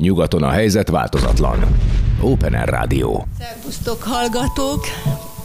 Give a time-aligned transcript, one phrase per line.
[0.00, 1.76] Nyugaton a helyzet változatlan.
[2.20, 3.26] Open Air Rádió.
[3.38, 4.84] Szervusztok hallgatók!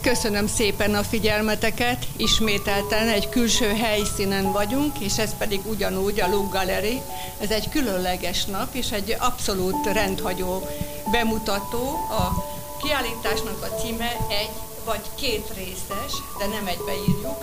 [0.00, 2.06] Köszönöm szépen a figyelmeteket.
[2.16, 7.00] Ismételten egy külső helyszínen vagyunk, és ez pedig ugyanúgy a Look Gallery.
[7.40, 10.68] Ez egy különleges nap, és egy abszolút rendhagyó
[11.10, 11.84] bemutató.
[12.10, 12.44] A
[12.82, 14.50] kiállításnak a címe egy
[14.84, 17.38] vagy két részes, de nem egybeírjuk.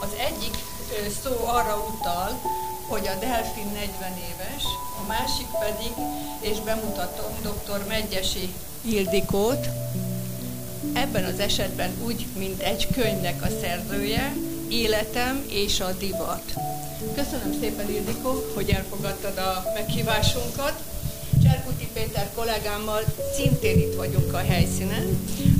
[0.00, 0.56] Az egyik
[1.22, 2.40] szó arra utal,
[2.88, 3.86] hogy a Delfin 40
[4.30, 4.64] éves,
[5.08, 5.92] másik pedig,
[6.40, 7.84] és bemutatom dr.
[7.88, 9.68] Megyesi Ildikót,
[10.92, 14.36] ebben az esetben úgy, mint egy könyvnek a szerzője,
[14.68, 16.42] Életem és a divat.
[17.14, 20.82] Köszönöm szépen, Ildikó, hogy elfogadtad a meghívásunkat.
[21.42, 23.00] Cserkuti Péter kollégámmal
[23.36, 25.18] szintén itt vagyunk a helyszínen.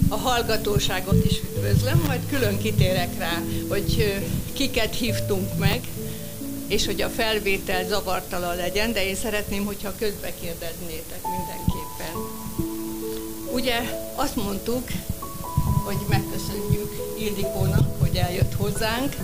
[0.09, 4.15] A hallgatóságot is üdvözlöm, majd külön kitérek rá, hogy
[4.53, 5.81] kiket hívtunk meg,
[6.69, 12.15] és hogy a felvétel zavartalan legyen, de én szeretném, hogyha közbe kérdeznétek mindenképpen.
[13.53, 13.79] Ugye
[14.15, 14.89] azt mondtuk,
[15.85, 19.17] hogy megköszönjük Ildikónak, hogy eljött hozzánk,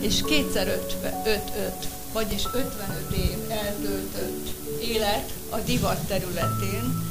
[0.00, 4.48] és kétszer öt, öt, öt, vagyis 55 év eltöltött
[4.80, 7.02] élet a divat területén.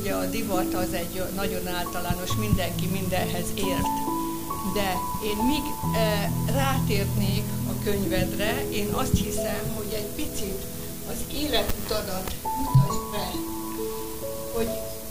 [0.00, 3.96] Ugye a divat az egy nagyon általános, mindenki mindenhez ért.
[4.74, 5.62] De én még
[5.96, 7.44] e, rátérnék
[7.84, 10.60] könyvedre, én azt hiszem, hogy egy picit
[11.10, 13.30] az életutadat mutasd be,
[14.52, 14.68] hogy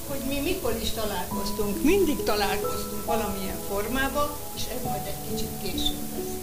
[0.10, 1.84] hogy mi mikor is találkoztunk.
[1.84, 6.36] Mindig találkoztunk valamilyen formában, és ez majd egy kicsit később lesz.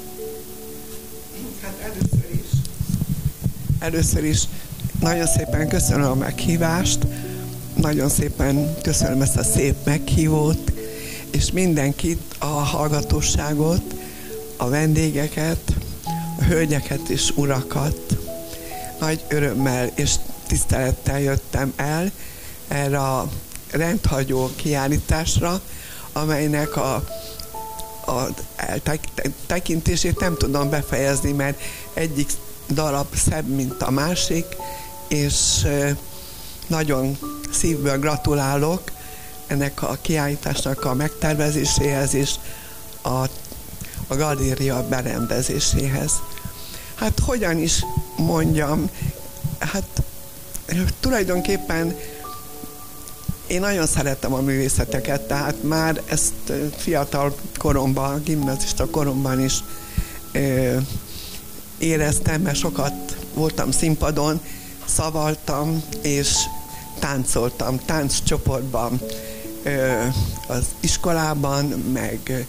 [1.62, 2.50] Hát először is.
[3.78, 4.42] Először is
[5.00, 6.98] nagyon szépen köszönöm a meghívást,
[7.74, 10.72] nagyon szépen köszönöm ezt a szép meghívót,
[11.30, 13.94] és mindenkit, a hallgatóságot,
[14.56, 15.72] a vendégeket,
[16.46, 18.16] hölgyeket és urakat.
[19.00, 20.14] Nagy örömmel és
[20.46, 22.12] tisztelettel jöttem el
[22.68, 23.28] erre a
[23.70, 25.60] rendhagyó kiállításra,
[26.12, 26.94] amelynek a,
[28.06, 28.28] a
[29.46, 31.60] tekintését nem tudom befejezni, mert
[31.94, 32.30] egyik
[32.68, 34.44] darab szebb, mint a másik,
[35.08, 35.66] és
[36.66, 37.18] nagyon
[37.50, 38.90] szívből gratulálok
[39.46, 42.34] ennek a kiállításnak a megtervezéséhez és
[43.02, 43.24] a,
[44.06, 46.12] a galéria berendezéséhez.
[47.06, 47.84] Hát hogyan is
[48.16, 48.90] mondjam,
[49.58, 50.02] hát
[51.00, 51.96] tulajdonképpen
[53.46, 59.54] én nagyon szerettem a művészeteket, tehát már ezt fiatal koromban, gimnazista koromban is
[60.32, 60.76] ö,
[61.78, 64.40] éreztem, mert sokat voltam színpadon,
[64.84, 66.34] szavaltam és
[66.98, 69.00] táncoltam tánccsoportban,
[70.46, 72.46] az iskolában, meg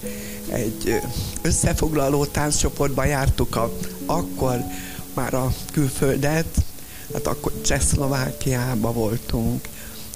[0.51, 0.99] egy
[1.41, 3.71] összefoglaló tánccsoportban jártuk a,
[4.05, 4.57] akkor
[5.13, 6.45] már a külföldet,
[7.13, 9.67] hát akkor Csehszlovákiában voltunk,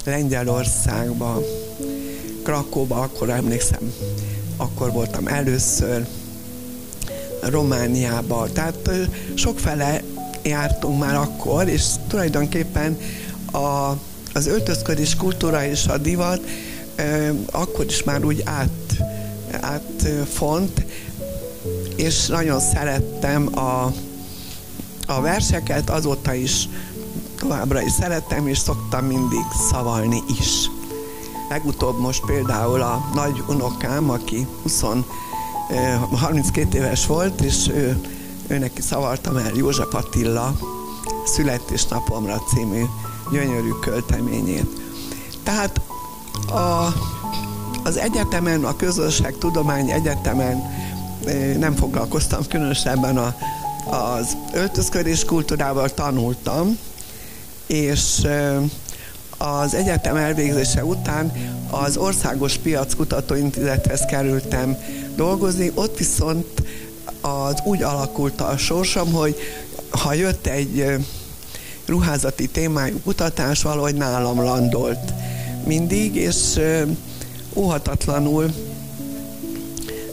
[0.05, 1.41] Lengyelországba,
[2.43, 3.93] Krakóba, akkor emlékszem,
[4.57, 6.07] akkor voltam először,
[7.41, 8.89] Romániába, tehát
[9.33, 10.01] sokfele
[10.43, 12.97] jártunk már akkor, és tulajdonképpen
[13.51, 13.91] a,
[14.33, 16.41] az öltözködés kultúra és a divat
[17.51, 19.03] akkor is már úgy át,
[19.61, 20.85] átfont,
[21.95, 23.91] és nagyon szerettem a,
[25.07, 26.67] a verseket, azóta is
[27.39, 30.69] továbbra is szerettem, és szoktam mindig szavalni is.
[31.49, 34.83] Legutóbb most például a nagy unokám, aki 20,
[36.11, 38.01] 32 éves volt, és ő,
[38.47, 40.55] ő neki szavaltam el József Attila
[41.25, 42.83] születésnapomra című
[43.31, 44.67] gyönyörű költeményét.
[45.43, 45.81] Tehát
[46.51, 46.93] a,
[47.83, 48.75] az egyetemen, a
[49.39, 50.61] tudomány egyetemen
[51.57, 53.35] nem foglalkoztam különösebben a,
[53.89, 56.77] az öltözködés kultúrával tanultam,
[57.67, 58.27] és
[59.37, 61.31] az egyetem elvégzése után
[61.69, 64.77] az Országos Piac Kutatóintézethez kerültem
[65.15, 66.63] dolgozni, ott viszont
[67.21, 69.35] az úgy alakult a sorsom, hogy
[69.89, 70.85] ha jött egy
[71.85, 75.13] ruházati témájú kutatás, valahogy nálam landolt
[75.65, 76.59] mindig, és
[77.53, 78.53] óhatatlanul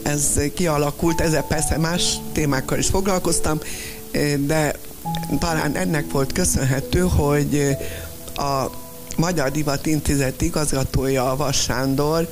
[0.03, 3.59] ez kialakult, ezzel persze más témákkal is foglalkoztam,
[4.39, 4.75] de
[5.39, 7.77] talán ennek volt köszönhető, hogy
[8.35, 8.71] a
[9.17, 12.29] Magyar Divat Intézet igazgatója, Vas Sándor,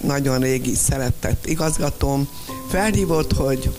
[0.00, 2.28] nagyon régi szeretett igazgatóm,
[2.68, 3.70] felhívott, hogy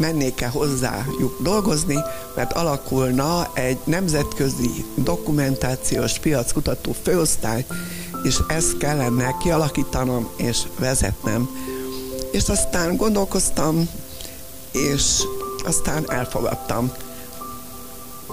[0.00, 1.96] mennék-e hozzájuk dolgozni,
[2.34, 7.64] mert alakulna egy nemzetközi dokumentációs piackutató főosztály,
[8.22, 11.48] és ezt kellene kialakítanom és vezetnem.
[12.32, 13.88] És aztán gondolkoztam,
[14.72, 15.22] és
[15.64, 16.92] aztán elfogadtam.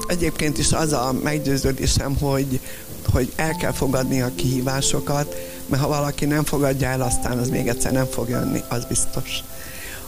[0.07, 2.59] egyébként is az a meggyőződésem, hogy,
[3.12, 5.36] hogy el kell fogadni a kihívásokat,
[5.66, 9.44] mert ha valaki nem fogadja el, aztán az még egyszer nem fog jönni, az biztos.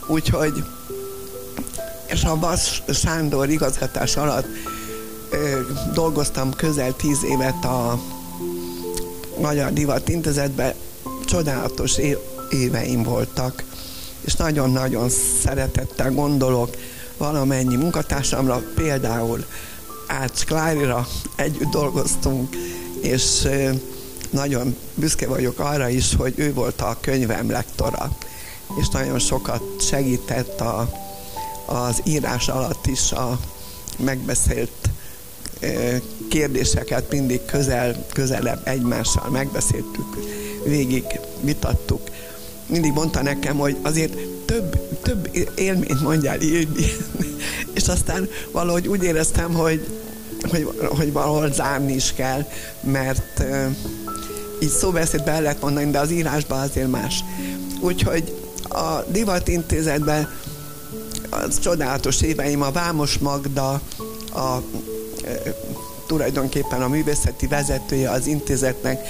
[0.08, 0.63] Úgyhogy,
[2.06, 4.48] és a Vas Sándor igazgatás alatt
[5.30, 5.60] ö,
[5.94, 8.00] dolgoztam közel tíz évet a
[9.40, 10.74] Magyar Divat Intézetben,
[11.25, 11.94] csodálatos
[12.50, 13.63] éveim voltak,
[14.22, 15.10] és nagyon-nagyon
[15.44, 16.75] szeretettel gondolok
[17.18, 19.46] valamennyi munkatársamra, például
[20.08, 22.56] Ács Klárira együtt dolgoztunk,
[23.01, 23.48] és
[24.30, 28.18] nagyon büszke vagyok arra is, hogy ő volt a könyvem lektora,
[28.80, 30.90] és nagyon sokat segített a,
[31.65, 33.39] az írás alatt is a
[33.97, 34.89] megbeszélt
[36.29, 40.17] kérdéseket mindig közel, közelebb egymással megbeszéltük,
[40.65, 41.03] végig
[41.41, 42.01] vitattuk.
[42.67, 46.85] Mindig mondta nekem, hogy azért több, több élményt mondjál írni.
[47.75, 49.88] És aztán valahogy úgy éreztem, hogy,
[50.50, 50.67] hogy,
[50.97, 52.45] hogy valahol zárni is kell,
[52.81, 53.44] mert
[54.62, 57.23] így szóbeszédbe el lehet mondani, de az írásban azért más.
[57.79, 58.35] Úgyhogy
[58.69, 60.29] a Divat Intézetben
[61.44, 63.82] az csodálatos éveim, a Vámos Magda,
[64.34, 64.62] a,
[65.26, 65.56] e,
[66.08, 69.08] tulajdonképpen a művészeti vezetője az intézetnek,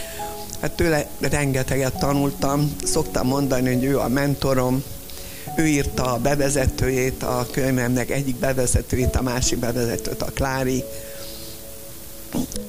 [0.62, 4.84] hát tőle rengeteget tanultam, szoktam mondani, hogy ő a mentorom,
[5.58, 10.84] ő írta a bevezetőjét a könyvemnek, egyik bevezetőjét, a másik bevezetőt a Klári,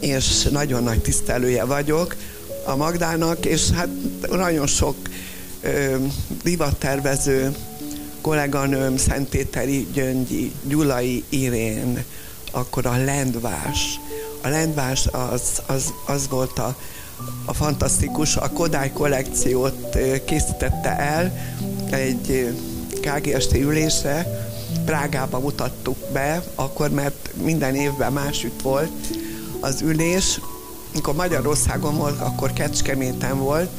[0.01, 2.17] és nagyon nagy tisztelője vagyok
[2.65, 3.89] a Magdának, és hát
[4.31, 4.97] nagyon sok
[5.61, 5.97] ö,
[6.43, 7.57] divattervező
[8.27, 12.05] kolléganőm, Szentpéteri Gyöngyi, Gyulai Irén,
[12.53, 14.01] akkor a Lendvás.
[14.43, 16.77] A Lendvás az, az, az volt a,
[17.45, 21.33] a fantasztikus, a Kodály kollekciót készítette el
[21.91, 22.55] egy
[23.01, 24.27] KGST ülésre,
[24.85, 29.07] Prágába mutattuk be, akkor mert minden évben másütt volt
[29.61, 30.41] az ülés,
[30.93, 33.71] amikor Magyarországon volt, akkor Kecskeméten volt,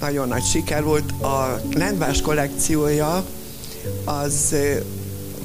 [0.00, 1.22] nagyon nagy siker volt.
[1.22, 3.24] A Lendvás kollekciója
[4.04, 4.54] az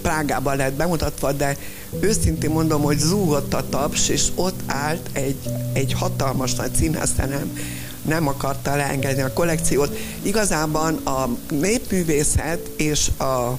[0.01, 1.57] Prágában lett bemutatva, de
[2.00, 5.39] őszintén mondom, hogy zúgott a taps, és ott állt egy,
[5.74, 7.57] egy hatalmas nagy színészterem,
[8.01, 9.97] nem akarta leengedni a kollekciót.
[10.21, 13.57] Igazában a népművészet és a,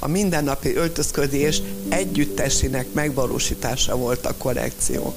[0.00, 5.14] a mindennapi öltözködés együttesének megvalósítása volt a kollekció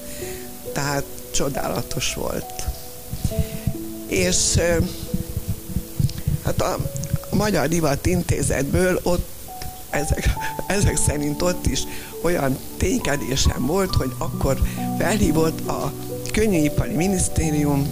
[0.73, 2.63] tehát csodálatos volt.
[4.07, 4.59] És
[6.43, 6.77] hát a
[7.39, 9.29] Magyar Divat Intézetből ott
[9.89, 10.29] ezek,
[10.77, 11.83] ezek szerint ott is
[12.21, 14.61] olyan ténykedésem volt, hogy akkor
[14.97, 15.93] felhívott a
[16.31, 17.87] Könnyűipari Minisztérium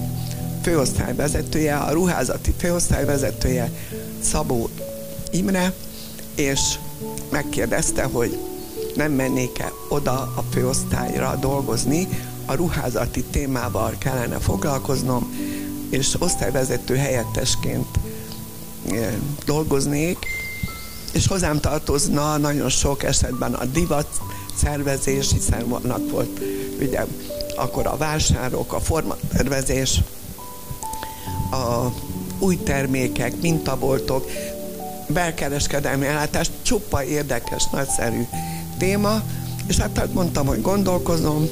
[0.64, 3.72] főosztályvezetője, a ruházati főosztályvezetője
[4.22, 4.70] Szabó
[5.32, 5.74] Imre,
[6.36, 6.60] és
[7.30, 8.38] megkérdezte, hogy
[8.96, 12.08] nem mennék-e oda a főosztályra dolgozni,
[12.46, 15.36] a ruházati témával kellene foglalkoznom,
[15.90, 17.88] és osztályvezető helyettesként
[19.46, 20.18] dolgoznék,
[21.14, 24.08] és hozzám tartozna nagyon sok esetben a divat
[24.56, 26.40] szervezés, hiszen vannak volt
[26.80, 27.06] ugye
[27.56, 30.02] akkor a vásárok, a formatervezés,
[31.52, 31.88] a
[32.40, 34.30] új termékek, mintaboltok,
[35.08, 38.22] belkereskedelmi ellátás, csupa érdekes, nagyszerű
[38.78, 39.22] téma,
[39.68, 41.50] és hát mondtam, hogy gondolkozom,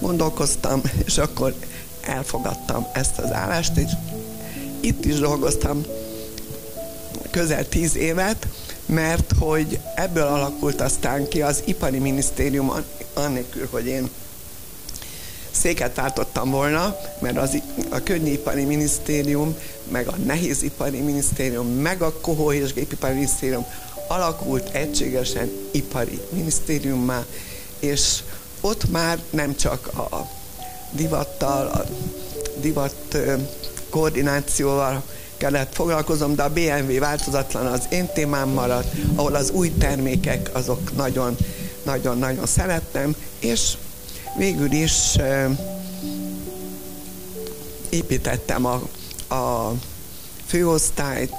[0.00, 1.54] gondolkoztam, és akkor
[2.00, 3.90] elfogadtam ezt az állást, és
[4.80, 5.82] itt is dolgoztam
[7.32, 8.46] közel tíz évet,
[8.86, 12.72] mert hogy ebből alakult aztán ki az ipari minisztérium,
[13.14, 14.10] annélkül, hogy én
[15.50, 19.56] széket váltottam volna, mert az, a könnyűipari minisztérium,
[19.88, 23.66] meg a nehézipari minisztérium, meg a kohó és gépipari minisztérium
[24.08, 27.24] alakult egységesen ipari minisztériummá,
[27.78, 28.18] és
[28.60, 30.30] ott már nem csak a
[30.90, 31.84] divattal, a
[32.60, 33.16] divat
[33.90, 35.02] koordinációval
[35.42, 40.96] kellett foglalkozom, de a BMW változatlan az én témám maradt, ahol az új termékek azok
[40.96, 41.36] nagyon,
[41.82, 43.76] nagyon, nagyon szerettem, és
[44.36, 45.16] végül is
[47.90, 48.82] építettem a,
[49.34, 49.72] a
[50.46, 51.36] főosztályt,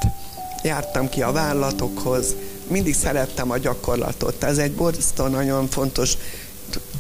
[0.64, 2.36] jártam ki a vállalatokhoz,
[2.68, 4.44] mindig szerettem a gyakorlatot.
[4.44, 6.14] Ez egy borzasztó nagyon fontos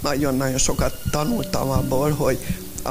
[0.02, 2.40] nagyon-nagyon sokat tanultam abból, hogy
[2.84, 2.90] a,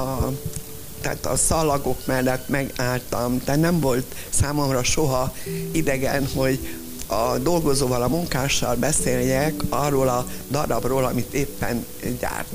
[1.02, 5.34] tehát a szalagok mellett megálltam, de nem volt számomra soha
[5.72, 6.58] idegen, hogy
[7.06, 11.86] a dolgozóval, a munkással beszéljek arról a darabról, amit éppen
[12.20, 12.52] gyárt.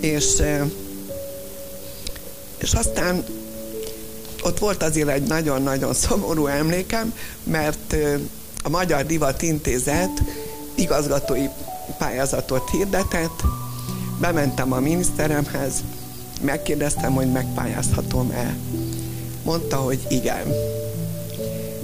[0.00, 0.42] És,
[2.58, 3.24] és aztán
[4.42, 7.96] ott volt azért egy nagyon-nagyon szomorú emlékem, mert
[8.62, 10.22] a Magyar Divat Intézet
[10.74, 11.46] igazgatói
[11.98, 13.42] pályázatot hirdetett,
[14.20, 15.82] bementem a miniszteremhez,
[16.42, 18.56] megkérdeztem, hogy megpályázhatom-e.
[19.42, 20.52] Mondta, hogy igen.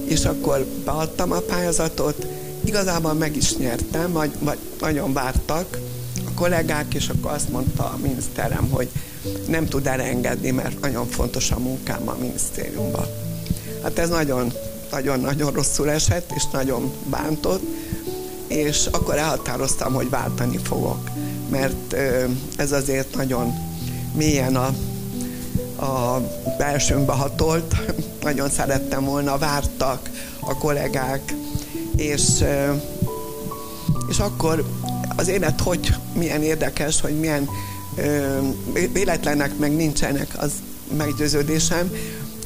[0.05, 2.27] És akkor beadtam a pályázatot,
[2.65, 5.79] igazából meg is nyertem, vagy, vagy nagyon vártak
[6.27, 8.89] a kollégák, és akkor azt mondta a miniszterem, hogy
[9.47, 13.07] nem tud elengedni, mert nagyon fontos a munkám a minisztériumban.
[13.83, 14.53] Hát ez nagyon,
[14.91, 17.63] nagyon-nagyon rosszul esett, és nagyon bántott,
[18.47, 21.11] és akkor elhatároztam, hogy váltani fogok,
[21.51, 21.97] mert
[22.57, 23.68] ez azért nagyon
[24.19, 24.67] mélyen a,
[25.85, 26.21] a
[26.59, 27.75] belsőmbe hatolt,
[28.23, 30.11] nagyon szerettem volna, vártak
[30.41, 31.35] a kollégák,
[31.97, 32.45] és,
[34.09, 34.65] és akkor
[35.17, 37.49] az élet hogy milyen érdekes, hogy milyen
[38.93, 40.53] véletlenek meg nincsenek, az
[40.97, 41.93] meggyőződésem.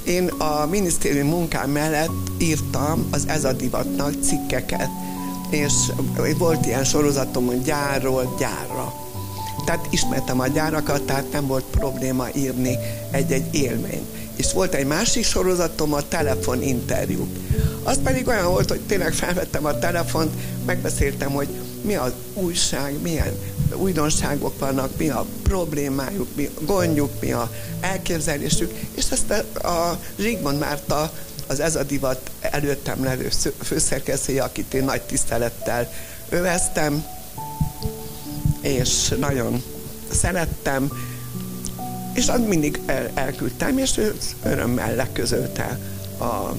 [0.05, 4.89] Én a minisztérium munkám mellett írtam az Ez a divatnak cikkeket,
[5.51, 5.73] és
[6.39, 9.02] volt ilyen sorozatom, hogy gyárról gyárra.
[9.65, 12.79] Tehát ismertem a gyárakat, tehát nem volt probléma írni
[13.11, 14.07] egy-egy élményt.
[14.37, 17.27] És volt egy másik sorozatom, a telefoninterjú.
[17.83, 20.31] Az pedig olyan volt, hogy tényleg felvettem a telefont,
[20.67, 21.49] megbeszéltem, hogy
[21.83, 23.33] mi az újság, milyen
[23.75, 27.51] újdonságok vannak, mi a problémájuk, mi a gondjuk, mi a
[27.81, 31.13] elképzelésük, és ezt a, a Zsigmond Márta,
[31.47, 33.29] az Ez a Divat előttem levő
[33.63, 35.93] főszerkesztője, akit én nagy tisztelettel
[36.29, 37.05] öveztem,
[38.63, 39.63] és nagyon
[40.11, 40.91] szerettem,
[42.15, 45.79] és azt mindig el, elküldtem, és ő örömmel leközölte
[46.21, 46.55] a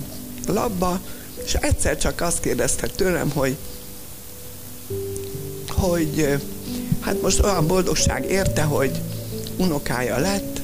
[0.47, 0.99] labba,
[1.43, 3.57] és egyszer csak azt kérdezte tőlem, hogy
[5.67, 6.39] hogy
[6.99, 9.01] hát most olyan boldogság érte, hogy
[9.57, 10.61] unokája lett,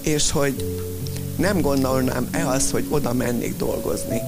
[0.00, 0.64] és hogy
[1.36, 4.20] nem gondolnám-e azt, hogy oda mennék dolgozni.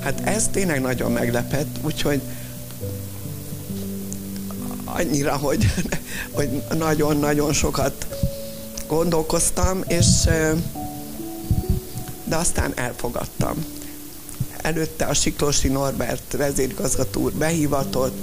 [0.00, 2.20] Hát ez tényleg nagyon meglepett, úgyhogy
[5.02, 5.74] annyira, hogy,
[6.30, 8.06] hogy nagyon-nagyon sokat
[8.86, 10.06] gondolkoztam, és
[12.24, 13.64] de aztán elfogadtam.
[14.56, 18.16] Előtte a Siklósi Norbert vezérigazgató úr behívatott,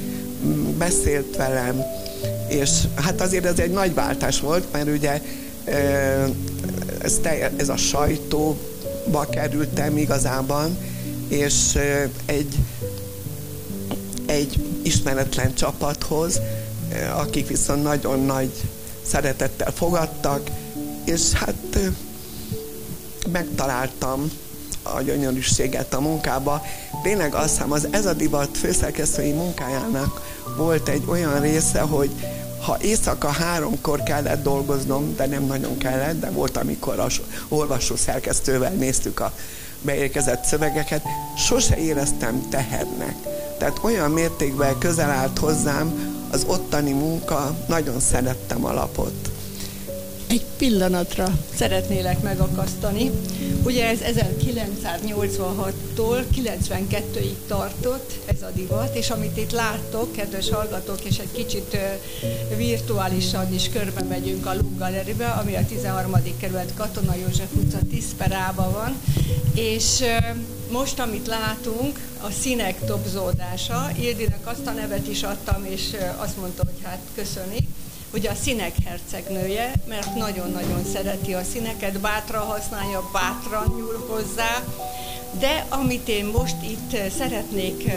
[0.78, 1.82] beszélt velem,
[2.48, 5.22] és hát azért ez egy nagy váltás volt, mert ugye
[7.02, 7.20] ez,
[7.58, 10.78] ez a sajtóba kerültem igazában,
[11.28, 11.78] és
[12.26, 12.56] egy,
[14.26, 16.40] egy ismeretlen csapathoz,
[17.16, 18.52] akik viszont nagyon nagy
[19.06, 20.50] szeretettel fogadtak,
[21.06, 21.80] és hát
[23.32, 24.32] megtaláltam
[24.84, 26.62] a gyönyörűséget a munkába.
[27.04, 30.22] Tényleg azt hiszem, az ez a divat főszerkesztői munkájának
[30.58, 32.10] volt egy olyan része, hogy
[32.62, 38.72] ha éjszaka háromkor kellett dolgoznom, de nem nagyon kellett, de volt, amikor az olvasó szerkesztővel
[38.72, 39.34] néztük a
[39.82, 41.04] beérkezett szövegeket,
[41.38, 43.16] sose éreztem tehernek.
[43.58, 49.32] Tehát olyan mértékben közel állt hozzám az ottani munka, nagyon szerettem a lapot.
[50.30, 53.12] Egy pillanatra szeretnélek megakasztani.
[53.64, 61.18] Ugye ez 1986-tól 92-ig tartott ez a divat, és amit itt láttok, kedves hallgatók, és
[61.18, 61.78] egy kicsit
[62.58, 66.14] virtuálisan is körbe megyünk a Lug Galeribe, ami a 13.
[66.40, 68.06] kerület Katona József utca 10
[68.56, 69.02] van,
[69.54, 70.04] és
[70.72, 76.64] most, amit látunk, a színek dobzódása, Ildinek azt a nevet is adtam, és azt mondta,
[76.66, 77.68] hogy hát köszönik,
[78.14, 84.64] ugye a színek hercegnője, mert nagyon-nagyon szereti a színeket, bátran használja, bátran nyúl hozzá,
[85.40, 87.92] de amit én most itt szeretnék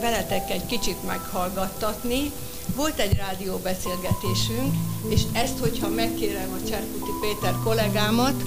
[0.00, 2.32] veletek egy kicsit meghallgattatni,
[2.74, 4.74] volt egy rádióbeszélgetésünk,
[5.08, 8.42] és ezt, hogyha megkérem a Cserkuti Péter kollégámat,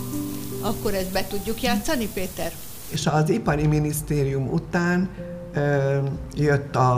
[0.62, 2.54] akkor ezt be tudjuk játszani, Péter?
[2.92, 5.10] És az ipari minisztérium után
[5.54, 5.98] ö,
[6.34, 6.98] jött a,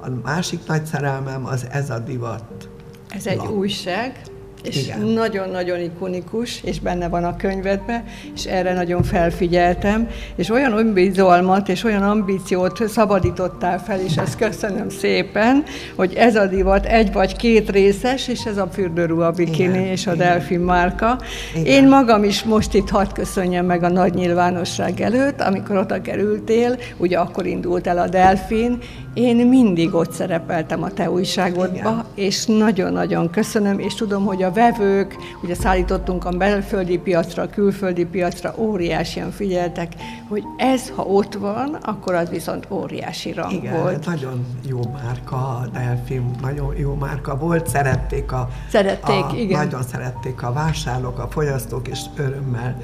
[0.00, 2.70] a másik nagy szerelmem, az ez a divat
[3.14, 3.50] ez egy Na.
[3.50, 4.20] újság,
[4.62, 8.04] és nagyon-nagyon ikonikus, és benne van a könyvedben,
[8.34, 14.88] és erre nagyon felfigyeltem, és olyan önbizalmat és olyan ambíciót szabadítottál fel, és ezt köszönöm
[14.88, 15.64] szépen,
[15.94, 20.06] hogy ez a divat egy vagy két részes, és ez a fürdőruha bikini Igen, és
[20.06, 20.26] a Igen.
[20.26, 21.18] Delfin márka.
[21.54, 21.66] Igen.
[21.66, 26.78] Én magam is most itt hadd köszönjem meg a nagy nyilvánosság előtt, amikor oda kerültél,
[26.96, 28.78] ugye akkor indult el a Delfin,
[29.14, 32.04] én mindig ott szerepeltem a te újságodba, Igen.
[32.14, 38.04] és nagyon-nagyon köszönöm, és tudom, hogy a vevők, ugye szállítottunk a belföldi piacra, a külföldi
[38.04, 39.92] piacra, óriásian figyeltek,
[40.28, 44.06] hogy ez, ha ott van, akkor az viszont óriási rang Igen, volt.
[44.06, 48.48] nagyon jó márka, a Delfin nagyon jó márka volt, szerették a...
[48.70, 49.64] Szerették, a, igen.
[49.64, 52.76] Nagyon szerették a vásárlók, a fogyasztók, és örömmel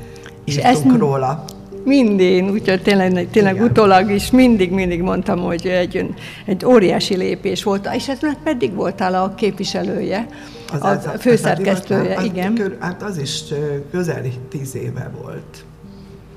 [0.44, 1.44] írtunk róla
[1.88, 3.66] Mindén, úgyhogy tényleg, tényleg Igen.
[3.66, 6.14] utólag is mindig, mindig mondtam, hogy egy,
[6.46, 10.26] egy óriási lépés volt, és ez pedig voltál a képviselője,
[10.72, 12.54] az, a, a főszerkesztője, az, igen.
[12.54, 13.42] Kör, hát az is
[13.90, 15.64] közel tíz éve volt.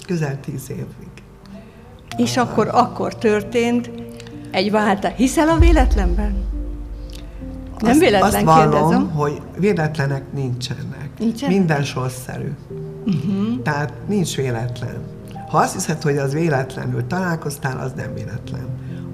[0.08, 0.86] Közel tíz évig.
[2.18, 3.92] És a, akkor, akkor történt
[4.52, 5.14] egy váltás.
[5.16, 6.50] Hiszel a véletlenben?
[7.80, 9.10] Nem azt, véletlen azt vallom, kérdezem.
[9.10, 11.10] hogy véletlenek nincsenek.
[11.20, 11.50] Nincsen?
[11.50, 12.52] Minden sorszerű.
[13.06, 13.62] Uh-huh.
[13.64, 15.20] Tehát nincs véletlen.
[15.52, 18.68] Ha azt hiszed, hogy az véletlenül találkoztál, az nem véletlen.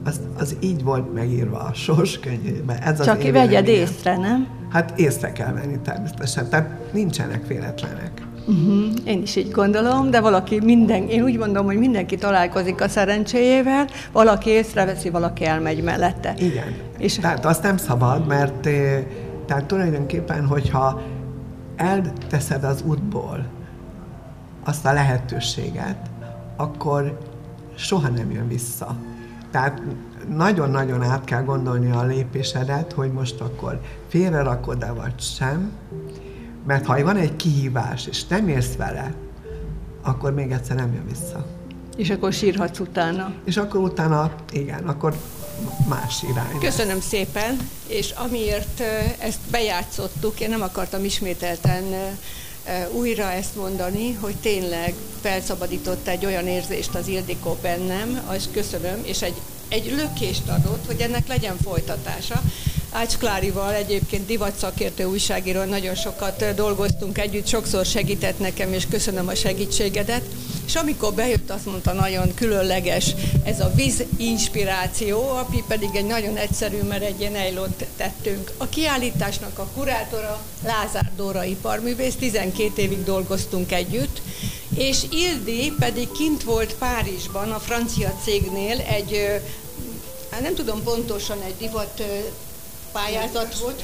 [0.05, 2.77] Az, az így volt megírva a sors könyvében.
[2.77, 4.47] Ez Csak az vegyed észre, nem?
[4.69, 6.49] Hát észre kell venni természetesen.
[6.49, 8.21] Tehát nincsenek véletlenek.
[8.47, 8.93] Uh-huh.
[9.05, 13.87] Én is így gondolom, de valaki minden, én úgy mondom, hogy mindenki találkozik a szerencséjével,
[14.11, 16.33] valaki észreveszi, valaki elmegy mellette.
[16.37, 16.75] Igen.
[16.97, 19.03] És tehát azt nem szabad, mert eh,
[19.45, 21.01] tehát tulajdonképpen, hogyha
[21.75, 23.45] elteszed az útból
[24.63, 25.97] azt a lehetőséget,
[26.57, 27.17] akkor
[27.75, 28.95] soha nem jön vissza.
[29.51, 29.81] Tehát
[30.35, 35.71] nagyon-nagyon át kell gondolni a lépésedet, hogy most akkor félre rakod-e vagy sem,
[36.65, 39.13] mert ha van egy kihívás, és nem érsz vele,
[40.01, 41.45] akkor még egyszer nem jön vissza.
[41.97, 43.33] És akkor sírhatsz utána.
[43.43, 45.15] És akkor utána, igen, akkor
[45.89, 46.59] más irány.
[46.59, 48.79] Köszönöm szépen, és amiért
[49.19, 51.83] ezt bejátszottuk, én nem akartam ismételten
[52.91, 59.21] újra ezt mondani, hogy tényleg felszabadított egy olyan érzést az Ildikó bennem, azt köszönöm, és
[59.21, 59.35] egy,
[59.67, 62.41] egy lökést adott, hogy ennek legyen folytatása.
[62.91, 69.35] Ács Klárival egyébként divatszakértő újságíró, nagyon sokat dolgoztunk együtt, sokszor segített nekem, és köszönöm a
[69.35, 70.23] segítségedet.
[70.67, 76.37] És amikor bejött, azt mondta, nagyon különleges ez a víz inspiráció, ami pedig egy nagyon
[76.37, 78.51] egyszerű, mert egy ilyen ejlont tettünk.
[78.57, 84.21] A kiállításnak a kurátora Lázár Dóra iparművész, 12 évig dolgoztunk együtt,
[84.75, 89.41] és Ildi pedig kint volt Párizsban, a francia cégnél egy
[90.29, 92.03] hát nem tudom pontosan, egy divat
[92.91, 93.83] pályázat volt,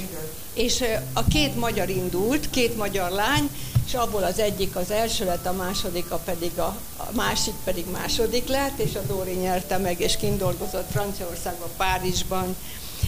[0.54, 3.50] és a két magyar indult, két magyar lány,
[3.94, 7.86] és abból az egyik az első lett, a második a pedig a, a másik pedig
[7.92, 12.56] második lett, és a Dóri nyerte meg, és kindolgozott Franciaországban, Párizsban.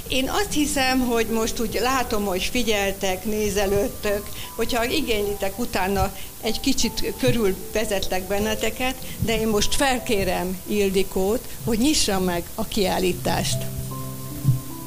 [0.08, 7.14] Én azt hiszem, hogy most úgy látom, hogy figyeltek, nézelődtök, hogyha igénylitek utána egy kicsit
[7.20, 13.58] körül vezetlek benneteket, de én most felkérem Ildikót, hogy nyissa meg a kiállítást.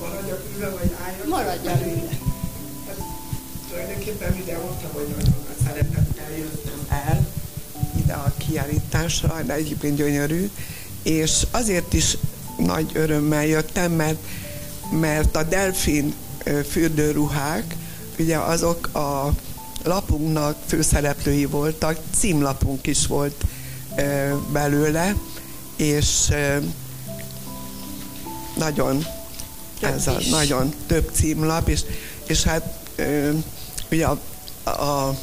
[0.01, 1.27] Maradjak ülve, vagy álljak?
[1.27, 2.19] Maradjak ülve.
[2.87, 2.97] Hát,
[3.71, 5.38] tulajdonképpen ide mondtam, hogy nagyon nagy
[5.69, 7.27] szeretettel jöttem el
[7.97, 10.51] ide a kiállításra, de egyébként gyönyörű,
[11.03, 12.17] és azért is
[12.59, 14.19] nagy örömmel jöttem, mert,
[14.91, 16.15] mert a delfin
[16.71, 17.75] fürdőruhák,
[18.19, 19.33] ugye azok a
[19.85, 23.45] lapunknak főszereplői voltak, címlapunk is volt
[24.53, 25.15] belőle,
[25.77, 26.29] és
[28.57, 29.07] nagyon
[29.81, 31.81] ez a nagyon több címlap, és,
[32.27, 33.31] és hát ö,
[33.91, 34.19] ugye a,
[34.71, 35.19] a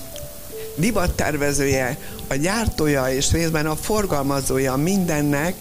[0.75, 5.55] divattervezője, a gyártója és részben a forgalmazója mindennek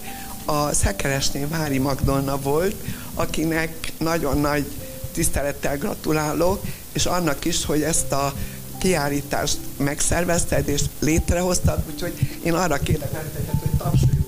[0.45, 2.75] a Szekeresné Vári Magdolna volt,
[3.13, 4.71] akinek nagyon nagy
[5.11, 6.61] tisztelettel gratulálok,
[6.93, 8.33] és annak is, hogy ezt a
[8.79, 14.25] kiállítást megszervezted és létrehoztad, úgyhogy én arra kérek benneteket, hogy tapsoljuk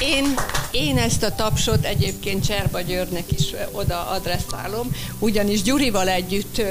[0.00, 0.34] Én,
[0.70, 6.62] én ezt a tapsot egyébként Cserba Györnek is oda adresszálom, ugyanis Gyurival együtt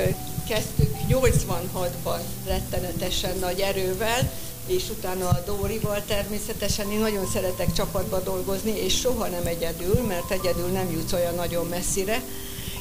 [0.50, 4.32] kezdtük 86-ban rettenetesen nagy erővel,
[4.68, 10.32] és utána a Dórival természetesen én nagyon szeretek csapatba dolgozni, és soha nem egyedül, mert
[10.32, 12.22] egyedül nem jutsz olyan nagyon messzire.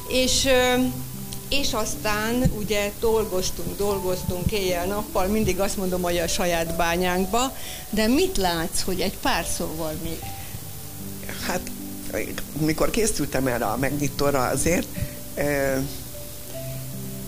[0.09, 0.49] És,
[1.49, 7.57] és aztán ugye dolgoztunk, dolgoztunk éjjel-nappal, mindig azt mondom, hogy a saját bányánkba,
[7.91, 10.19] de mit látsz, hogy egy pár szóval még
[12.59, 14.89] mikor készültem erre a megnyitóra azért,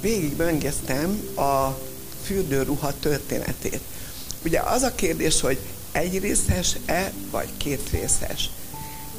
[0.00, 1.78] végig böngésztem a
[2.24, 3.80] fürdőruha történetét.
[4.44, 5.58] Ugye az a kérdés, hogy
[5.92, 8.50] egy részes-e, vagy két részes.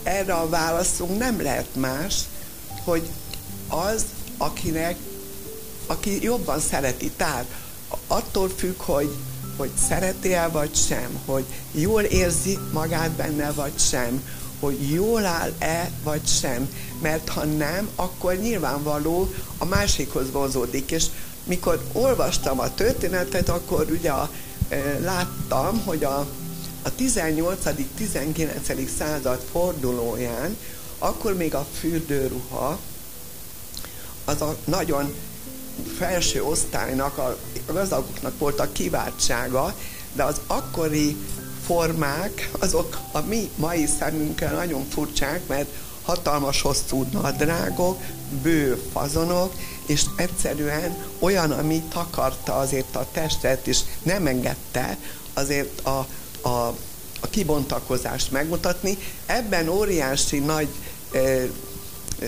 [0.03, 2.15] Erre a válaszunk nem lehet más,
[2.84, 3.10] hogy
[3.67, 4.05] az,
[4.38, 4.95] akinek,
[5.86, 7.12] aki jobban szereti.
[7.17, 7.45] Tehát
[8.08, 9.15] attól függ, hogy,
[9.58, 14.23] hogy szereti-e vagy sem, hogy jól érzi magát benne vagy sem,
[14.60, 16.69] hogy jól áll-e vagy sem,
[17.02, 21.06] mert ha nem, akkor nyilvánvaló a másikhoz vonzódik, és
[21.43, 24.30] mikor olvastam a történetet, akkor ugye a,
[24.69, 26.28] e, láttam, hogy a,
[26.82, 28.88] a 18.-19.
[28.98, 30.58] század fordulóján
[31.00, 32.80] akkor még a fürdőruha
[34.26, 35.13] az a nagyon
[35.98, 39.76] felső osztálynak, a gazdagoknak volt a kiváltsága,
[40.13, 41.17] de az akkori
[41.69, 45.67] formák, azok a mi mai szemünkkel nagyon furcsák, mert
[46.03, 48.01] hatalmas hosszú nadrágok,
[48.41, 49.53] bő fazonok,
[49.86, 54.97] és egyszerűen olyan, ami takarta azért a testet, és nem engedte
[55.34, 56.08] azért a,
[56.41, 56.75] a,
[57.19, 58.97] a kibontakozást megmutatni.
[59.25, 60.67] Ebben óriási nagy
[61.12, 61.19] e,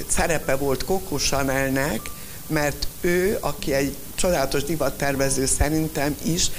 [0.08, 2.00] szerepe volt Coco Chanelnek,
[2.48, 6.52] mert ő, aki egy csodálatos divattervező szerintem is,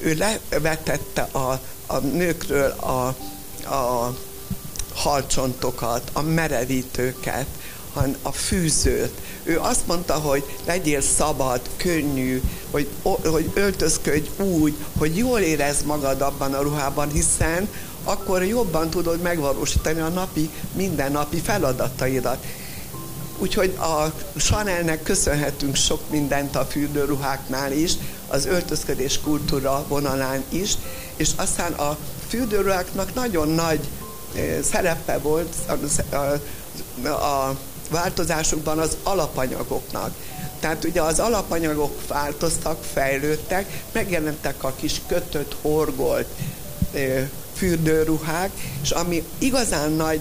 [0.00, 3.14] ő levetette a, a nőkről a,
[3.74, 4.16] a
[4.94, 7.46] halcsontokat, a merevítőket,
[8.22, 9.20] a fűzőt.
[9.42, 16.20] Ő azt mondta, hogy legyél szabad, könnyű, hogy, hogy öltözködj úgy, hogy jól érez magad
[16.20, 17.68] abban a ruhában, hiszen
[18.04, 22.44] akkor jobban tudod megvalósítani a napi, mindennapi feladataidat.
[23.38, 27.92] Úgyhogy a Chanelnek köszönhetünk sok mindent a fürdőruháknál is,
[28.28, 30.72] az öltözködés kultúra vonalán is,
[31.16, 31.96] és aztán a
[32.28, 33.80] fürdőruháknak nagyon nagy
[34.62, 35.54] szerepe volt
[36.10, 37.56] a, a, a
[37.90, 40.14] változásokban az alapanyagoknak.
[40.60, 46.28] Tehát ugye az alapanyagok változtak, fejlődtek, megjelentek a kis kötött, horgolt
[47.56, 48.50] fürdőruhák,
[48.82, 50.20] és ami igazán nagy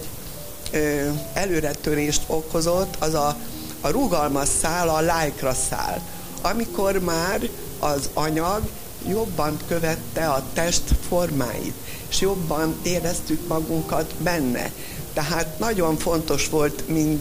[1.33, 3.35] előretörést okozott, az a,
[3.81, 6.01] a rugalmas szál, a lycra szál.
[6.41, 7.49] Amikor már
[7.83, 8.61] az anyag
[9.07, 11.73] jobban követte a test formáit,
[12.09, 14.71] és jobban éreztük magunkat benne.
[15.13, 17.19] Tehát nagyon fontos volt mind,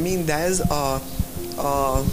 [0.00, 1.02] mindez a,
[1.60, 2.04] a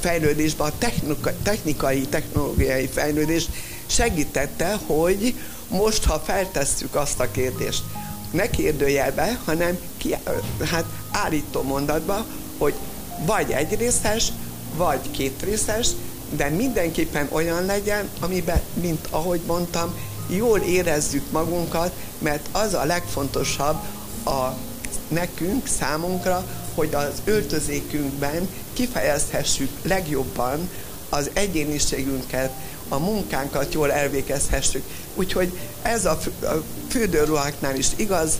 [0.00, 3.48] fejlődésben, a technika, technikai, technológiai fejlődés
[3.86, 5.34] segítette, hogy
[5.68, 7.82] most, ha feltesszük azt a kérdést,
[8.30, 10.16] ne kérdőjelbe, hanem ki,
[10.70, 12.26] hát állító mondatba,
[12.58, 12.74] hogy
[13.26, 14.32] vagy egy részes,
[14.76, 15.88] vagy két részes,
[16.36, 19.94] de mindenképpen olyan legyen, amiben, mint ahogy mondtam,
[20.28, 23.76] jól érezzük magunkat, mert az a legfontosabb
[24.24, 24.56] a
[25.08, 30.70] nekünk, számunkra, hogy az öltözékünkben kifejezhessük legjobban
[31.08, 32.52] az egyéniségünket,
[32.88, 34.82] a munkánkat jól elvégezhessük.
[35.14, 36.18] Úgyhogy ez a
[36.88, 38.38] fürdőruháknál is igaz,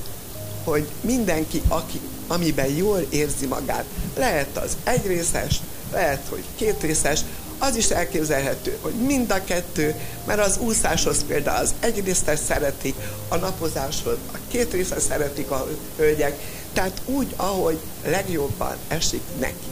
[0.64, 3.84] hogy mindenki, aki, amiben jól érzi magát,
[4.16, 5.60] lehet az egyrészes,
[5.92, 7.20] lehet, hogy kétrészes,
[7.60, 9.94] az is elképzelhető, hogy mind a kettő,
[10.26, 12.94] mert az úszáshoz például az egyrészes szeretik,
[13.28, 16.38] a napozáshoz a két részes szeretik a hölgyek,
[16.72, 19.68] tehát úgy, ahogy legjobban esik neki.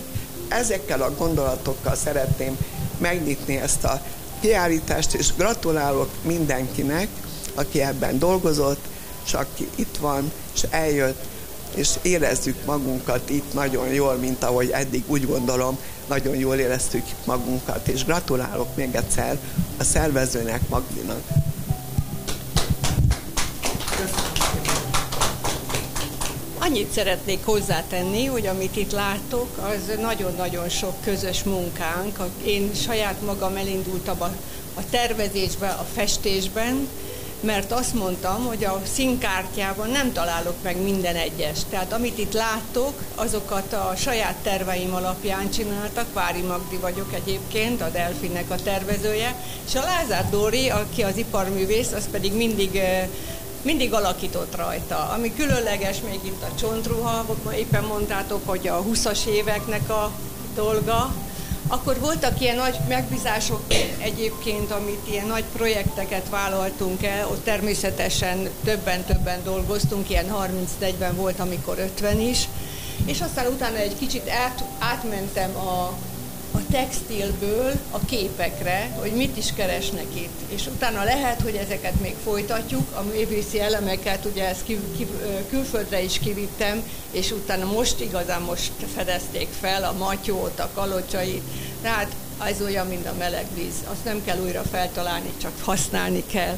[0.49, 2.59] Ezekkel a gondolatokkal szeretném
[2.99, 4.03] megnyitni ezt a
[4.41, 7.09] kiállítást, és gratulálok mindenkinek,
[7.55, 8.85] aki ebben dolgozott,
[9.25, 11.25] és aki itt van, és eljött,
[11.75, 15.79] és érezzük magunkat itt nagyon jól, mint ahogy eddig úgy gondolom,
[16.09, 19.39] nagyon jól éreztük magunkat, és gratulálok még egyszer
[19.79, 21.23] a szervezőnek, Magdinak.
[26.59, 32.19] Annyit szeretnék hozzátenni, hogy amit itt látok, az nagyon-nagyon sok közös munkánk.
[32.45, 34.31] Én saját magam elindultam a,
[34.75, 36.89] a tervezésben, a festésben,
[37.41, 41.59] mert azt mondtam, hogy a színkártyában nem találok meg minden egyes.
[41.71, 46.13] Tehát amit itt láttok, azokat a saját terveim alapján csináltak.
[46.13, 49.35] Vári Magdi vagyok egyébként, a Delfinnek a tervezője,
[49.67, 52.81] és a Lázár Dóri, aki az iparművész, az pedig mindig
[53.63, 55.11] mindig alakított rajta.
[55.15, 57.25] Ami különleges még itt a csontruha,
[57.55, 60.13] éppen mondtátok, hogy a 20-as éveknek a
[60.55, 61.15] dolga,
[61.69, 63.61] akkor voltak ilyen nagy megbízások
[63.99, 70.27] egyébként, amit ilyen nagy projekteket vállaltunk el, ott természetesen többen-többen dolgoztunk, ilyen
[70.81, 72.49] 30-40 volt, amikor 50 is,
[73.05, 75.93] és aztán utána egy kicsit át, átmentem a
[76.71, 80.53] textilből a képekre, hogy mit is keresnek itt.
[80.53, 85.07] És utána lehet, hogy ezeket még folytatjuk, a művészi elemeket, ugye ezt ki, ki,
[85.51, 91.43] külföldre is kivittem, és utána most igazán most fedezték fel a matyót, a kalocsait,
[91.83, 93.75] tehát ez olyan, mint a meleg víz.
[93.91, 96.57] Azt nem kell újra feltalálni, csak használni kell.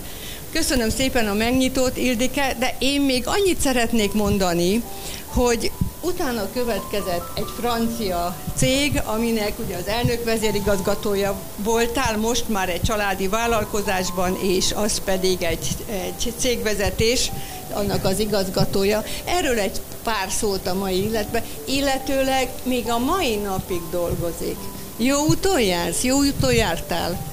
[0.53, 4.83] Köszönöm szépen a megnyitót, Ildike, de én még annyit szeretnék mondani,
[5.27, 5.70] hogy
[6.02, 13.28] Utána következett egy francia cég, aminek ugye az elnök vezérigazgatója voltál, most már egy családi
[13.28, 17.30] vállalkozásban, és az pedig egy, egy cégvezetés,
[17.72, 19.02] annak az igazgatója.
[19.24, 24.56] Erről egy pár szót a mai illetve, illetőleg még a mai napig dolgozik.
[24.96, 26.02] Jó úton jársz?
[26.02, 27.26] Jó úton jártál?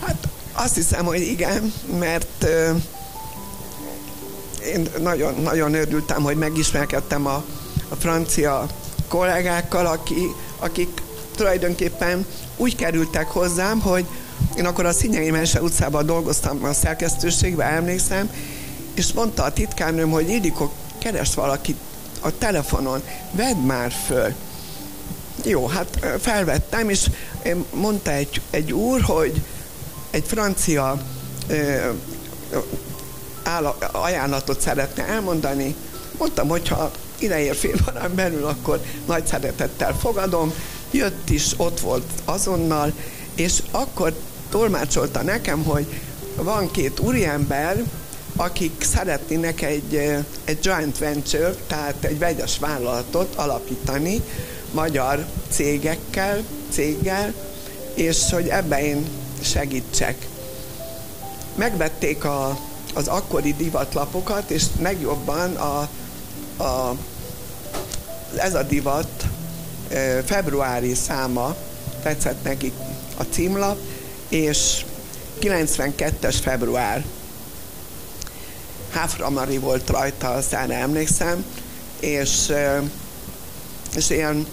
[0.00, 2.76] Hát azt hiszem, hogy igen, mert euh,
[4.64, 7.44] én nagyon, nagyon örültem, hogy megismerkedtem a
[7.94, 8.66] a francia
[9.08, 11.02] kollégákkal, aki, akik
[11.36, 12.26] tulajdonképpen
[12.56, 14.06] úgy kerültek hozzám, hogy
[14.56, 18.30] én akkor a Szinyei Mese utcában dolgoztam a szerkesztőségben, emlékszem,
[18.94, 21.76] és mondta a titkárnőm, hogy Ildikó, keres valakit
[22.20, 23.02] a telefonon,
[23.32, 24.34] vedd már föl.
[25.44, 27.10] Jó, hát felvettem, és
[27.74, 29.42] mondta egy, egy úr, hogy
[30.10, 31.02] egy francia
[31.46, 31.90] ö,
[33.92, 35.74] ajánlatot szeretne elmondani.
[36.18, 36.90] Mondtam, hogyha
[37.24, 40.52] ideér fél órán belül, akkor nagy szeretettel fogadom.
[40.90, 42.92] Jött is, ott volt azonnal,
[43.34, 44.14] és akkor
[44.50, 45.86] tolmácsolta nekem, hogy
[46.36, 47.82] van két úriember,
[48.36, 49.94] akik szeretnének egy,
[50.44, 54.22] egy joint venture, tehát egy vegyes vállalatot alapítani
[54.72, 57.34] magyar cégekkel, céggel,
[57.94, 59.06] és hogy ebben én
[59.40, 60.26] segítsek.
[61.54, 62.58] Megvették a,
[62.94, 65.88] az akkori divatlapokat, és megjobban a,
[66.62, 66.96] a,
[68.38, 69.26] ez a divat
[70.24, 71.56] februári száma
[72.02, 72.72] tetszett nekik
[73.16, 73.78] a címlap,
[74.28, 74.84] és
[75.40, 77.04] 92-es február.
[78.90, 81.44] Háfra Mari volt rajta, aztán emlékszem,
[82.00, 82.52] és,
[83.96, 84.46] és ilyen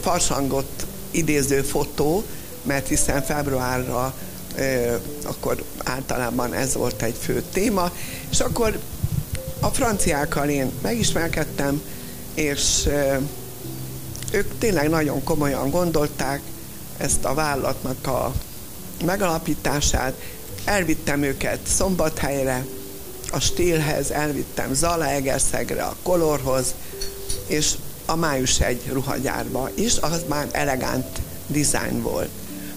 [0.00, 2.24] farsangot idéző fotó,
[2.62, 4.14] mert hiszen februárra
[5.24, 7.92] akkor általában ez volt egy fő téma,
[8.30, 8.78] és akkor
[9.60, 11.82] a franciákkal én megismerkedtem,
[12.34, 12.88] és
[14.30, 16.40] ők tényleg nagyon komolyan gondolták
[16.96, 18.32] ezt a vállalatnak a
[19.04, 20.14] megalapítását,
[20.64, 22.64] elvittem őket Szombathelyre,
[23.30, 26.74] a stílhez, elvittem Zalaegerszegre, a Kolorhoz,
[27.46, 27.74] és
[28.06, 32.30] a Május egy ruhagyárba is, az már elegánt design volt.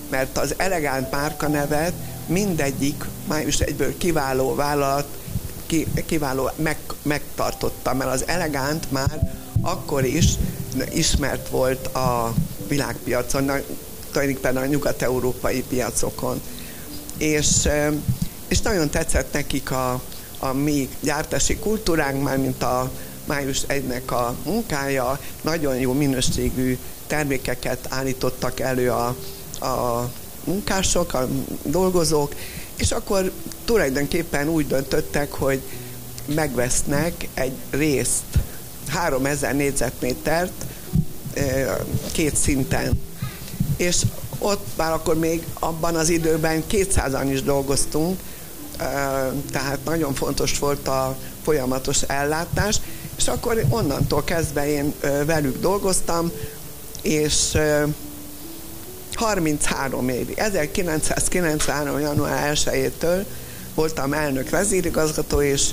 [0.09, 1.93] Mert az elegánt márka nevet
[2.27, 5.07] mindegyik Május egyből kiváló vállalat,
[5.65, 9.33] ki, kiváló meg, megtartotta, mert az elegánt már
[9.65, 10.25] akkor is
[10.93, 12.33] ismert volt a
[12.67, 13.51] világpiacon,
[14.11, 16.41] tulajdonképpen a nyugat-európai piacokon.
[17.17, 17.67] És,
[18.47, 20.01] és nagyon tetszett nekik a,
[20.39, 22.91] a mi gyártási kultúránk, már mint a
[23.25, 29.15] május 1-nek a munkája, nagyon jó minőségű termékeket állítottak elő a,
[29.65, 30.09] a
[30.43, 31.27] munkások, a
[31.63, 32.35] dolgozók,
[32.75, 33.31] és akkor
[33.65, 35.61] tulajdonképpen úgy döntöttek, hogy
[36.25, 38.23] megvesznek egy részt,
[38.87, 40.65] 3000 négyzetmétert
[42.11, 43.01] két szinten.
[43.77, 44.01] És
[44.39, 48.19] ott már akkor még abban az időben 200-an is dolgoztunk,
[49.51, 52.81] tehát nagyon fontos volt a folyamatos ellátás,
[53.17, 54.93] és akkor onnantól kezdve én
[55.25, 56.31] velük dolgoztam,
[57.01, 57.57] és
[59.13, 61.99] 33 év, 1993.
[61.99, 63.25] január 1-től
[63.75, 65.71] voltam elnök vezérigazgató, és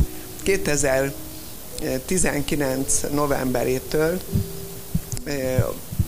[1.82, 4.20] 2019 novemberétől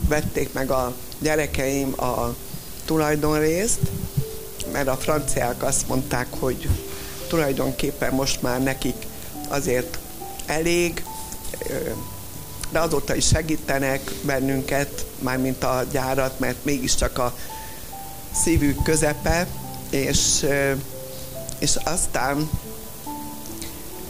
[0.09, 2.35] vették meg a gyerekeim a
[2.85, 3.81] tulajdonrészt,
[4.73, 6.69] mert a franciák azt mondták, hogy
[7.29, 9.07] tulajdonképpen most már nekik
[9.49, 9.99] azért
[10.47, 11.05] elég,
[12.71, 17.35] de azóta is segítenek bennünket, mármint a gyárat, mert mégiscsak a
[18.43, 19.47] szívük közepe,
[19.91, 20.47] és,
[21.59, 22.51] és aztán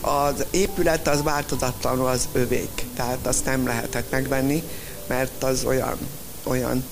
[0.04, 4.62] az épület az változatlanul az övék, tehát azt nem lehetett megvenni,
[5.06, 5.98] mert az olyan,
[6.42, 6.84] olyan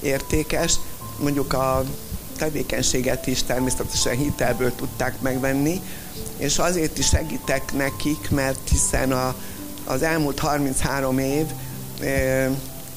[0.00, 0.74] értékes.
[1.18, 1.84] Mondjuk a
[2.38, 5.80] tevékenységet is természetesen hitelből tudták megvenni,
[6.36, 9.34] és azért is segítek nekik, mert hiszen a,
[9.84, 11.46] az elmúlt 33 év
[12.00, 12.50] e,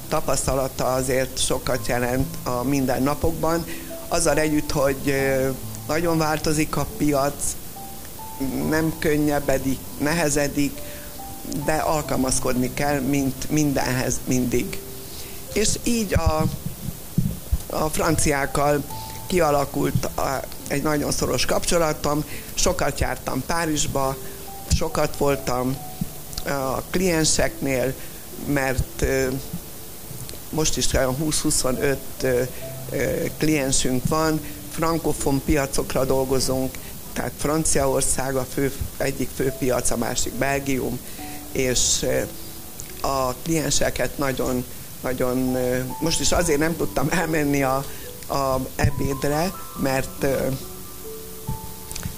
[0.07, 3.65] tapasztalata azért sokat jelent a mindennapokban.
[4.07, 5.51] Azzal együtt, hogy e,
[5.87, 7.33] nagyon változik a piac,
[8.69, 10.81] nem könnyebbedik, nehezedik,
[11.65, 14.79] de alkalmazkodni kell, mint mindenhez mindig.
[15.53, 16.43] És így a,
[17.69, 18.83] a franciákkal
[19.27, 22.23] kialakult a, egy nagyon szoros kapcsolatom,
[22.53, 24.17] sokat jártam Párizsba,
[24.71, 25.77] sokat voltam
[26.45, 27.93] a klienseknél,
[28.45, 29.05] mert
[30.49, 31.95] most is olyan 20-25
[33.37, 36.77] kliensünk van, frankofon piacokra dolgozunk,
[37.19, 40.99] tehát Franciaország a fő, egyik fő piac, a másik Belgium,
[41.51, 42.05] és
[43.01, 44.65] a klienseket nagyon,
[45.01, 45.57] nagyon,
[45.99, 47.85] most is azért nem tudtam elmenni a,
[48.27, 50.25] a ebédre, mert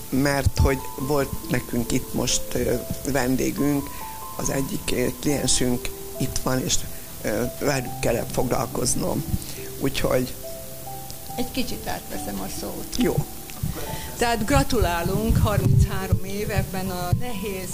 [0.10, 2.58] mert hogy volt nekünk itt most
[3.12, 3.90] vendégünk,
[4.38, 6.76] az egyik kliensünk itt van, és
[7.60, 9.24] velük kellett foglalkoznom.
[9.80, 10.34] Úgyhogy...
[11.36, 12.96] Egy kicsit átveszem a szót.
[12.98, 13.16] Jó.
[14.22, 17.70] Tehát gratulálunk 33 év ebben a nehéz,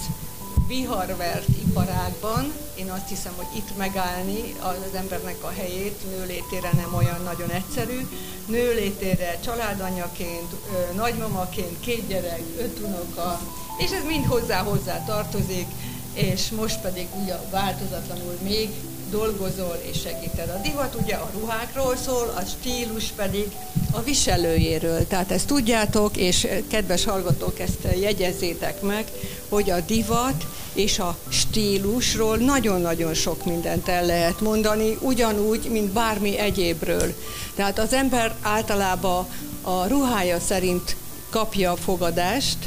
[0.68, 2.54] viharvert iparágban.
[2.76, 8.08] Én azt hiszem, hogy itt megállni az embernek a helyét nőlétére nem olyan nagyon egyszerű.
[8.46, 10.56] Nőlétére családanyaként,
[10.96, 13.40] nagymamaként, két gyerek, öt unoka,
[13.78, 15.68] és ez mind hozzá-hozzá tartozik,
[16.14, 18.70] és most pedig ugye változatlanul még
[19.10, 20.50] dolgozol és segíted.
[20.50, 23.52] A divat ugye a ruhákról szól, a stílus pedig
[23.92, 25.08] a viselőjéről.
[25.08, 29.06] Tehát ezt tudjátok, és kedves hallgatók, ezt jegyezzétek meg,
[29.50, 36.38] hogy a divat és a stílusról nagyon-nagyon sok mindent el lehet mondani, ugyanúgy, mint bármi
[36.38, 37.14] egyébről.
[37.56, 39.28] Tehát az ember általában
[39.62, 40.96] a ruhája szerint
[41.30, 42.58] kapja a fogadást,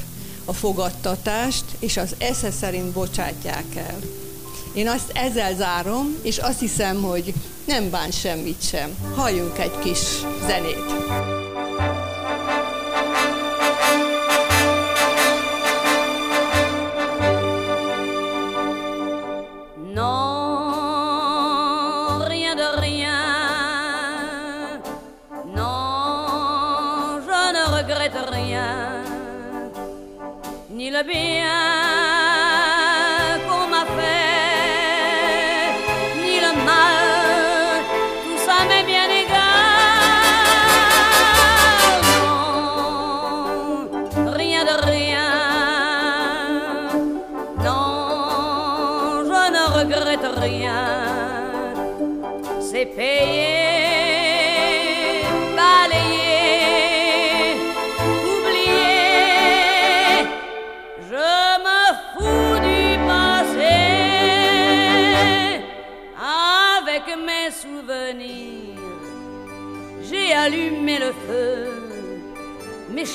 [0.44, 4.19] a fogadtatást, és az esze szerint bocsátják el.
[4.74, 8.90] Én azt ezzel zárom, és azt hiszem, hogy nem bán semmit sem.
[9.14, 10.00] Halljunk egy kis
[10.46, 11.39] zenét.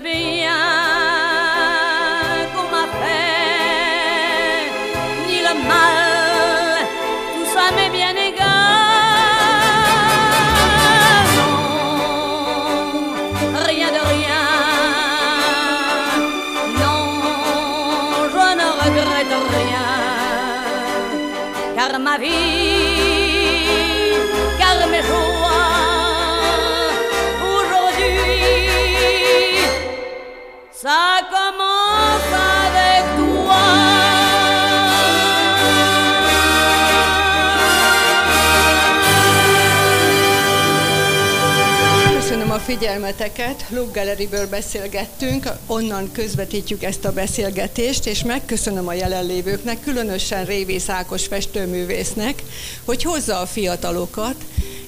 [0.00, 0.87] be.
[42.68, 50.88] Figyelmeteket, Luke Galleryből beszélgettünk, onnan közvetítjük ezt a beszélgetést, és megköszönöm a jelenlévőknek, különösen Révész
[50.88, 52.42] Ákos festőművésznek,
[52.84, 54.34] hogy hozza a fiatalokat,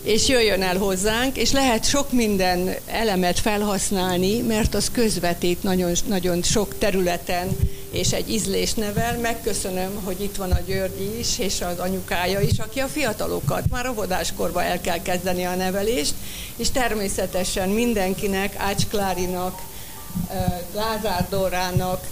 [0.02, 6.42] és jöjjön el hozzánk, és lehet sok minden elemet felhasználni, mert az közvetít nagyon, nagyon
[6.42, 7.56] sok területen,
[7.90, 9.18] és egy ízlés nevel.
[9.18, 13.88] Megköszönöm, hogy itt van a Györgyi is, és az anyukája is, aki a fiatalokat már
[13.88, 16.14] óvodáskorban el kell kezdeni a nevelést,
[16.56, 19.60] és természetesen mindenkinek, Ács Klárinak,
[20.74, 22.06] Lázár Dórának,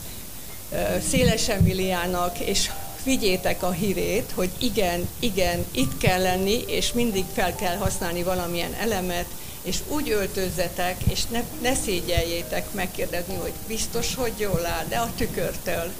[1.10, 2.70] Széles Emiliának és
[3.04, 8.74] vigyétek a hírét, hogy igen, igen, itt kell lenni, és mindig fel kell használni valamilyen
[8.80, 9.26] elemet,
[9.68, 15.12] és úgy öltözzetek, és ne, ne szégyeljétek megkérdezni, hogy biztos, hogy jól áll, de a
[15.16, 15.90] tükörtől.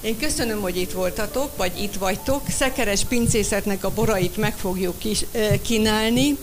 [0.00, 2.42] Én köszönöm, hogy itt voltatok, vagy itt vagytok.
[2.48, 5.24] Szekeres pincészetnek a borait meg fogjuk kis,
[5.62, 6.36] kínálni,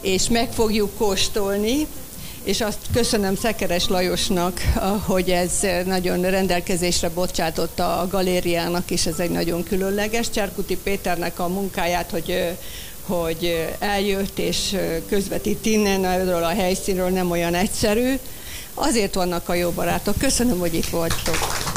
[0.00, 1.86] és meg fogjuk kóstolni
[2.44, 4.60] és azt köszönöm Szekeres Lajosnak,
[5.06, 10.30] hogy ez nagyon rendelkezésre bocsátotta a galériának, és ez egy nagyon különleges.
[10.30, 12.56] Cserkuti Péternek a munkáját, hogy
[13.10, 14.76] hogy eljött és
[15.08, 18.14] közvetít innen erről a helyszínről nem olyan egyszerű.
[18.74, 20.18] Azért vannak a jó barátok.
[20.18, 21.69] Köszönöm, hogy itt voltok.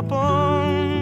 [0.00, 0.96] Napon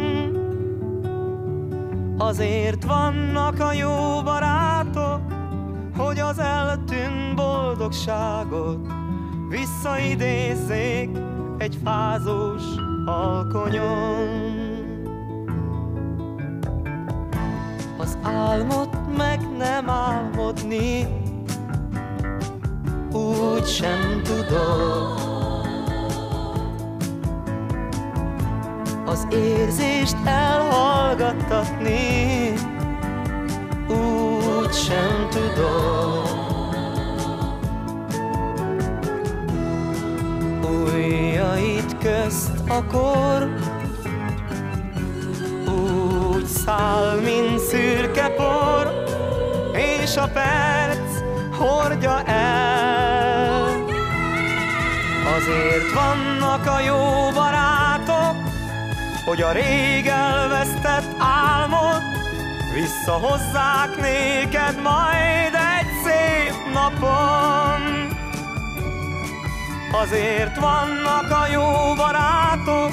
[2.18, 5.20] Azért vannak a jó barátok,
[5.96, 8.86] hogy az eltűnt boldogságot
[9.48, 11.10] visszaidézzék
[11.58, 12.62] egy fázós
[13.06, 14.54] alkonyon.
[17.98, 21.06] Az álmot meg nem álmodni,
[23.12, 25.25] úgy sem tudod.
[29.06, 32.52] Az érzést elhallgattatni,
[33.88, 36.44] úgy sem tudod.
[40.62, 43.54] Ujjait közt a kor,
[45.66, 49.04] úgy száll, mint szürke por,
[49.72, 51.22] és a perc
[51.58, 53.84] hordja el.
[55.36, 57.75] Azért vannak a jó barátok,
[59.26, 62.02] hogy a rég elvesztett álmot
[62.74, 68.08] visszahozzák néked majd egy szép napon.
[69.92, 72.92] Azért vannak a jó barátok,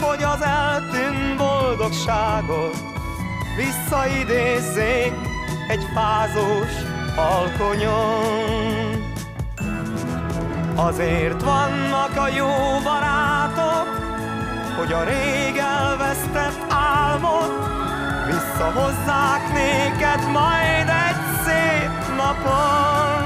[0.00, 2.76] hogy az eltűnt boldogságot
[3.56, 5.12] visszaidézzék
[5.68, 6.72] egy fázós
[7.16, 9.04] alkonyon.
[10.74, 12.52] Azért vannak a jó
[12.84, 14.05] barátok,
[14.76, 17.52] hogy a rég elvesztett álmot
[18.26, 23.24] visszahozzák néked majd egy szép napon.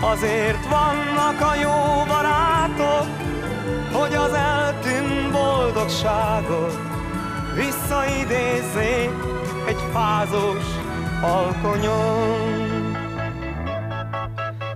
[0.00, 3.06] Azért vannak a jó barátok,
[3.92, 6.78] hogy az eltűnt boldogságot
[7.54, 9.10] visszaidézzék
[9.66, 10.64] egy fázós
[11.22, 12.58] alkonyon.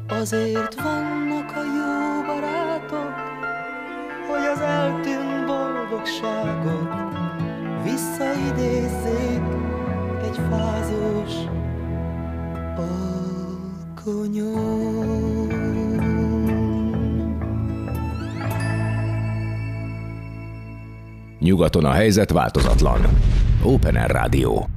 [0.08, 1.13] Azért vannak
[6.04, 6.88] boldogságot
[7.82, 9.42] visszaidézzék
[10.22, 11.32] egy fázós
[13.96, 14.42] alkonyon.
[21.38, 23.00] Nyugaton a helyzet változatlan.
[23.62, 24.73] Open Air Rádió.